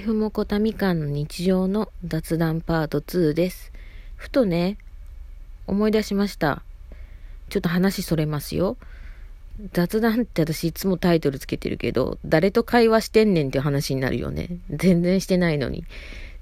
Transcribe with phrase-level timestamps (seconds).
[0.00, 3.72] F モコタみかんの日常の雑談パート2です。
[4.14, 4.78] ふとね、
[5.66, 6.62] 思い出しました。
[7.48, 8.76] ちょっと話それますよ。
[9.72, 14.58] 雑談って私いつもタイトルつけてるけど、誰と会話してんねんっていう話になるよね。
[14.70, 15.84] 全然してないのに。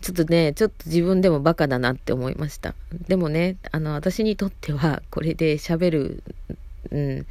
[0.02, 2.74] ちょっとね、ちょっと自分でもバカだなって思いました。
[3.08, 6.22] でもね、あの、私にとっては、これで喋る、
[6.90, 7.26] うん、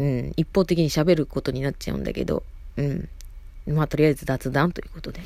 [0.00, 2.42] うん、一方的に喋ることになっちゃうんだけど、
[2.76, 3.08] うん。
[3.66, 5.20] まあ、とりあえず雑談ということで。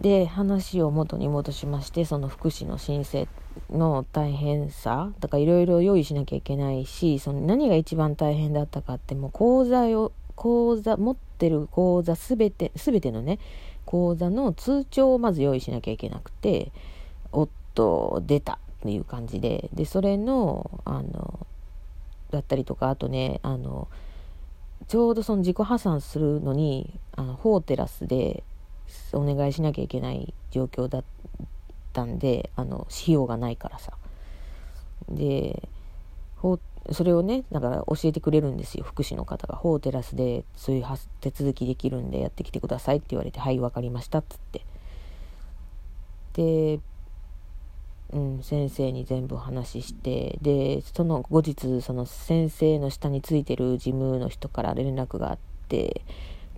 [0.00, 3.28] で、話を元に戻しまして、その福祉の申請
[3.70, 13.38] の大変さ、だからいろいろ用意しなきゃいけないし、その何が一番大変だったかって、もう講座を、講座、持ってる講座すべて、すべてのね、
[13.86, 16.72] 講座の通帳をまず用意しなきゃいけなくて、
[17.30, 21.46] おっと、出たっていう感じで、で、それの、あの、
[22.30, 23.88] だったりとか、あとね、あの、
[24.86, 28.44] ちょうどその自己破産するのにあの法テラスで
[29.12, 31.04] お願いしなきゃいけない状況だっ
[31.92, 33.92] たんであの費用がないからさ。
[35.08, 35.68] で
[36.36, 36.58] 法
[36.92, 39.56] それをねだから教えてくれるんですよ福祉の方が。
[39.56, 40.84] 法テラスでそういう
[41.20, 44.66] 手続きできるんでやってきてくださいって言われて「はい分かりました」っつって。
[46.34, 46.80] で
[48.14, 56.02] うん、先生に全部話してでその後日その先生の下についてる事務の人から連絡があって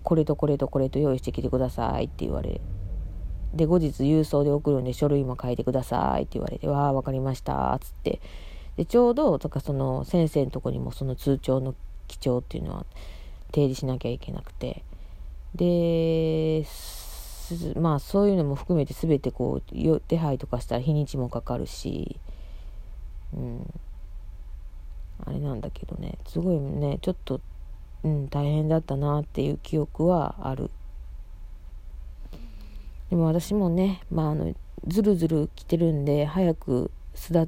[0.03, 2.61] これとこれとこれと用意してきてくださいって言われ
[3.55, 8.21] で後日郵送で送るんで書類も書いてくださいって言われて「わあ分かりました」っつって。
[8.77, 11.73] でちょうどとかその先生のとこにもその通帳の
[12.07, 12.85] 記帳っていうのは
[13.47, 14.83] 提示しなきゃいけなくて。
[15.55, 16.63] で
[17.79, 22.19] まあそういうのも含めて全てこう手配とかしたら日にちもかかるし、
[23.33, 23.73] うん、
[25.25, 26.17] あれなんだけどね。
[26.27, 27.41] すごいねちょっと、
[28.03, 30.69] うん、大変だったなっていう記憶はある。
[33.09, 34.53] でも私もね、まあ、あの
[34.85, 37.47] ずるずる来てるんで早くすだ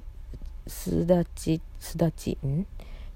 [0.68, 2.66] すだちすだちん？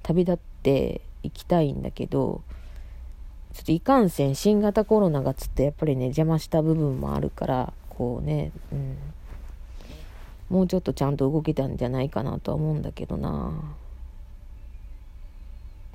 [0.01, 2.43] 旅立って行きたいんだけど
[3.53, 8.97] ちょっといかんせん新型コロナがつってやっぱりね邪魔した部分もあるからこうね、うん、
[10.49, 13.53] もうちょっとちゃんと動けたんじゃないかなとは思うんだけどな。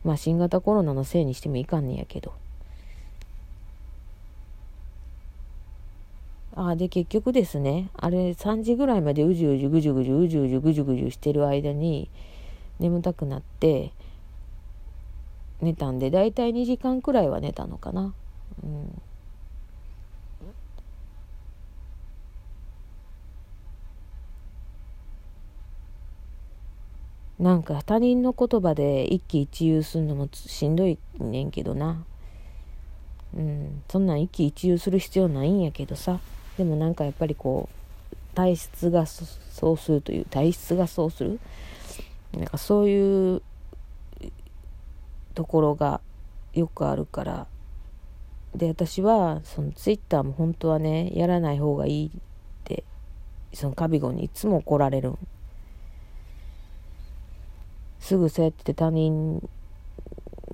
[0.05, 2.33] まあ新型コロナのせいにしてもいかんねやけど。
[6.55, 12.11] ああで結局ですねあれ3時ぐらいまでうじうじぐじゅぐじゅうじうじゅぐじゅぐじゅしてる間に
[12.81, 13.93] 眠たくなって
[15.61, 18.15] 寝たんで大体2時間くらいは寝たのかな。
[18.63, 19.03] うん。
[27.39, 32.05] なんか他人の言葉で一喜一憂するのもしんどいねんけどな。
[33.37, 33.83] うん。
[33.89, 36.19] そんなん一喜一憂する必要ないんやけどさ。
[36.57, 37.69] でもなんかやっぱりこ
[38.13, 41.39] う体質がそうするという体質がそうする？
[42.33, 43.43] なんかそういう
[45.39, 46.01] ところが
[46.53, 47.47] よくあるから。
[48.57, 52.11] で私はそのツイッターも本当はねやらない方がいいっ
[52.65, 52.83] て
[53.53, 55.15] そのカビゴにいつも怒られる
[58.01, 59.47] すぐそうやって他人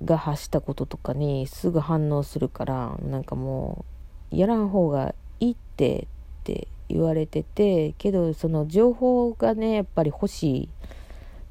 [0.03, 3.85] が発したこととかにすぐ反応するからなんかも
[4.31, 10.69] うやらん方がいいってって言われててけどその情報がねやっぱり欲しい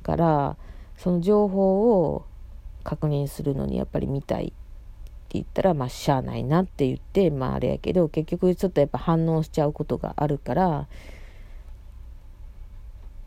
[0.02, 0.56] から
[0.98, 2.26] その情報を
[2.84, 4.54] 確認するのにやっぱり見たいって
[5.30, 10.86] 言ったらまあしゃあないなって言ってまああれやけど結局ちょっとやっぱ反応しちゃうことがあるから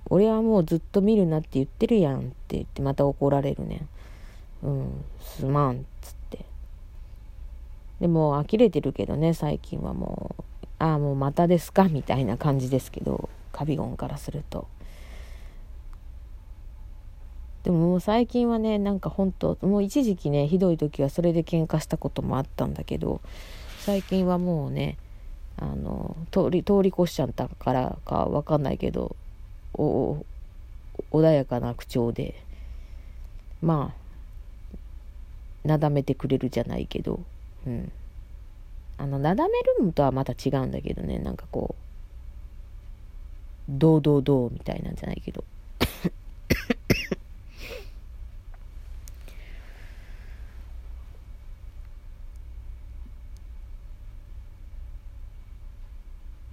[0.10, 3.88] 俺はもうずっと見るなって言ってるやんって言ってまた怒られるね
[4.64, 6.46] んうんすまんっつって
[8.00, 10.44] でも呆れてるけどね最近はもう
[10.80, 14.68] ああもうまたですかみたいな感じですけどカビゴンからすると。
[17.68, 23.20] でももう最近はねなんか本当もう一時期ねひどい時はそれで喧嘩したこともあったんだけど
[23.80, 24.98] 最近はもうね
[25.58, 29.18] あの通り通り越しちゃったからか分かんないけど
[29.74, 30.24] 穏
[31.30, 32.42] やかな口調で
[33.62, 33.94] ま
[35.66, 37.20] あなだめてくれるじゃないけど
[37.66, 37.92] うん。
[38.98, 41.76] あのなだめるのとはまた違うんだけどねなんかこ
[43.68, 45.44] うどうどうどうみたいなんじゃないけど。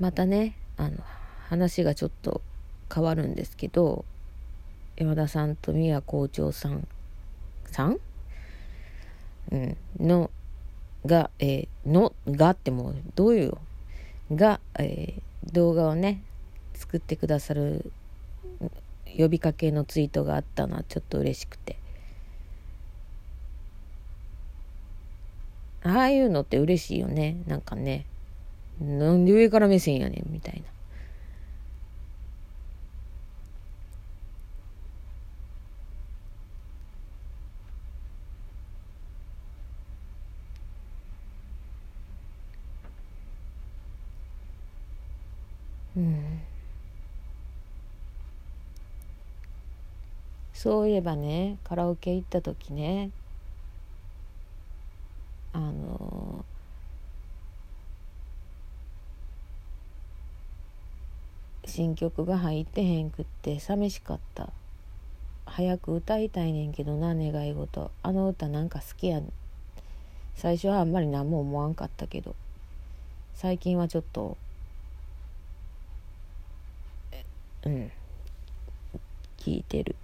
[0.05, 0.99] またねあの
[1.49, 2.43] 話がちょっと
[2.95, 4.05] 変わるんですけど
[4.97, 6.87] 山田さんと宮校長さん
[7.65, 7.99] さん、
[9.51, 10.31] うん、の
[11.07, 13.57] が、えー、の、がってもう、どういう
[14.31, 16.23] が、えー、動画をね、
[16.75, 17.91] 作ってくださる
[19.17, 21.79] 呼びかけのツイートがあったのはちょっと嬉しくて。
[25.83, 27.39] ああいうのって嬉しいよね。
[27.47, 28.05] なんかね。
[28.81, 30.63] なんで上から目線やねん、みたいな。
[45.97, 46.41] うん。
[50.55, 53.11] そういえばねカラオケ行った時ね
[55.53, 56.45] あの
[61.75, 64.51] 新曲が入ってへんくって寂しかった。
[65.45, 67.91] 早く歌いたいねんけどな願い事。
[68.05, 69.21] あの歌なんか好きや
[70.37, 72.37] 最初はあんまり何も思わんかったけど。
[73.35, 74.37] 最近はちょっと
[77.65, 77.91] うん。
[79.39, 79.97] 聞いてる。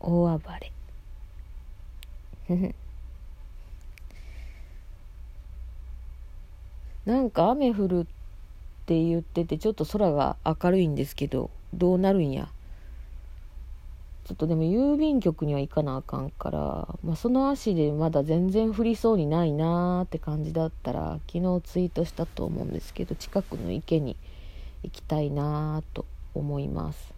[0.00, 0.72] 大暴れ。
[7.04, 8.04] なんか雨降るっ
[8.86, 12.48] て言っててちょっと空が明るいんですけどどうなるんや。
[14.28, 16.58] ちょっとでも郵便局には行かなあかんから、
[17.02, 24.16] まあ、その足でまだ全然降りそうにないなーって感じだったら昨日ツイートしたと思うんですけど近くの池に
[24.82, 26.04] 行きたいなと
[26.34, 27.17] 思います。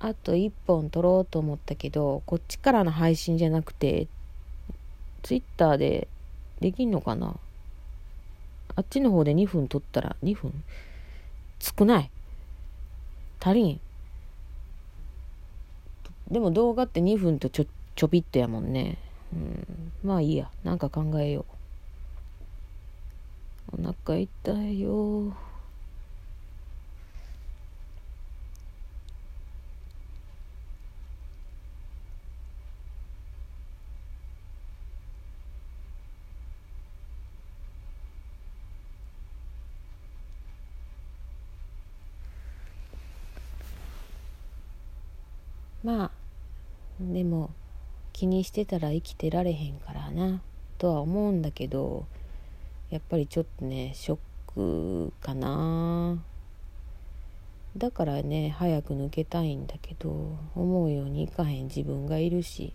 [0.00, 4.06] あと1本撮ろうと思ったけどこっちからの配信じゃなくて
[5.22, 6.06] ツイッターで
[6.60, 7.34] できんのかな？
[8.76, 10.52] あっちの方で2分撮ったら2分？
[11.58, 12.10] 少ない。
[13.40, 13.80] 足りん。
[16.30, 17.66] でも動画って2分とちょ
[17.96, 18.98] ちょびっとやもんね。
[19.32, 19.92] うん。
[20.04, 20.48] まあいいや。
[20.62, 21.44] なんか考えよ
[23.72, 23.80] う。
[23.80, 25.32] お腹痛いよ
[45.84, 46.10] まあ
[47.00, 47.50] でも
[48.12, 50.42] 気にしてたら生きてられへんからな
[50.78, 52.06] とは思うんだけど
[52.90, 54.18] やっぱりちょっとねショッ
[54.54, 56.22] クかな。
[57.76, 62.72] だからね早く抜けたいんだけど思うようにいかへん自分がいるし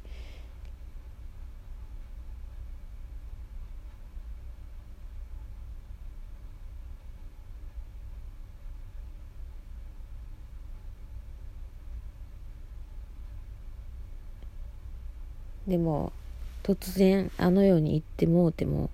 [15.67, 16.11] でも
[16.63, 18.89] 突然あの世に行ってもうても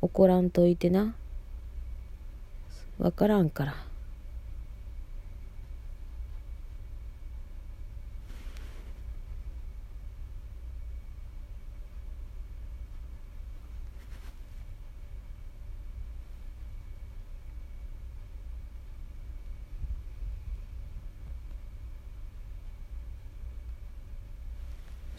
[0.00, 1.14] 怒らんといてな
[2.98, 3.91] わからんから。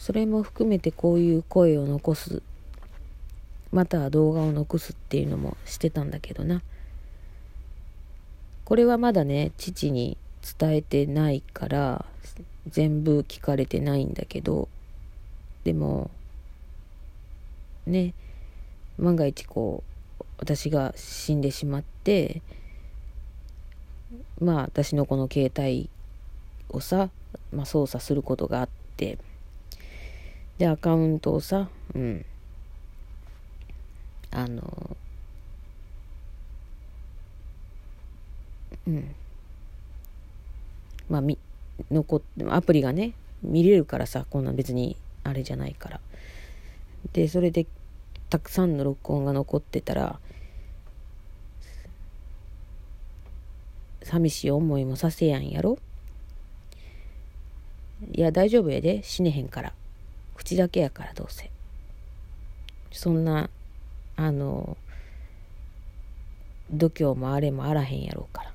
[0.04, 2.42] それも含めてこういう声を残す
[3.72, 6.62] または動画を残すっていうのもしてたんだけどな。
[8.66, 10.18] これはまだね父に
[10.60, 12.06] 伝えてないから
[12.68, 14.68] 全部聞かれてないんだけど。
[15.64, 16.12] でも
[17.86, 18.14] ね
[18.98, 19.86] 万が一こ
[20.20, 22.42] う私が死んでしまって
[24.42, 25.90] まあ私のこの携帯
[26.68, 27.10] をさ、
[27.54, 29.18] まあ、操作することがあって。
[30.58, 32.26] で、アカウントをさ、うん。
[34.32, 34.98] あの、
[38.88, 39.16] うん。
[41.10, 41.38] まあ、み、
[41.92, 44.96] 残って、アプリがね、見れるからさ、こんなん別に
[45.26, 46.00] あれじゃないから
[47.12, 47.66] でそれで
[48.30, 50.20] たくさんの録音が残ってたら
[54.04, 55.78] 寂しい思いもさせやんやろ？
[58.12, 59.74] いや大丈夫やで死ねへんから
[60.44, 61.50] 口だけやからどうせ。
[62.92, 63.50] そんな
[64.16, 64.78] あの
[66.72, 68.52] 度胸もあれもあらへんやろうから。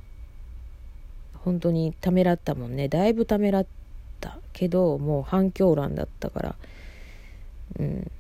[1.35, 2.89] 本当にためらったもんね。
[2.89, 3.67] だいぶためらっ
[4.21, 6.57] たけどもう反響欄だったから。
[7.79, 8.11] うん。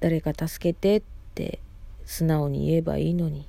[0.00, 1.02] 誰か助けてっ
[1.34, 1.58] て
[2.04, 3.46] 素直に言えばいいのに。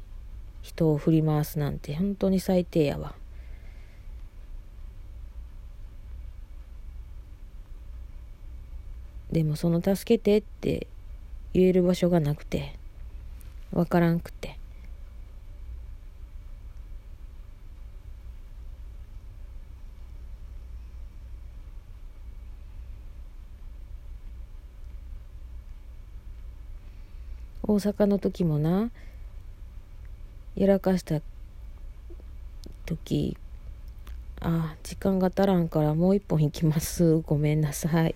[0.64, 3.16] 人を振り回すなんて本当に最低やわ。
[9.32, 10.88] でもその助けてって
[11.54, 12.76] 言える場所がなくて
[13.72, 14.58] わからんくて
[27.64, 28.92] 大阪の時もな
[30.56, 31.20] やらかした
[32.86, 33.36] 時
[34.40, 37.18] あ時間が足らんからもう一本行きます。
[37.18, 38.16] ごめんなさい。